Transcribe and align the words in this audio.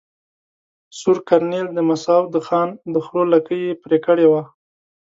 سور 0.99 1.17
کرنېل 1.27 1.67
د 1.73 1.79
مساو 1.89 2.23
د 2.33 2.37
خان 2.47 2.69
د 2.93 2.95
خرو 3.05 3.23
لکې 3.33 3.55
ېې 3.65 3.71
پرې 3.83 3.97
کړي 4.05 4.25
وه. 4.31 4.43